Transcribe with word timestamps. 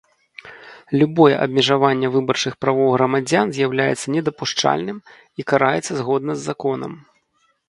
Любое 1.01 1.35
абмежаванне 1.45 2.09
выбарчых 2.15 2.57
правоў 2.65 2.89
грамадзян 2.95 3.45
з’яўляецца 3.59 4.05
недапушчальным 4.17 4.97
і 5.05 5.41
караецца 5.53 5.93
згодна 6.03 6.31
з 6.39 6.53
законам. 6.53 6.99